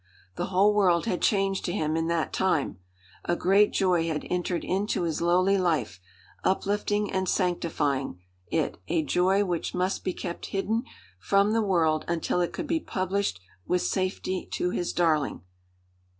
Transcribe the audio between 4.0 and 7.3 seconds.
had entered into his lowly life, uplifting and